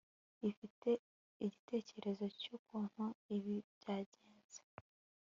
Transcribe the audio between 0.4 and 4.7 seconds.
ufite igitekerezo cyukuntu ibi byagenze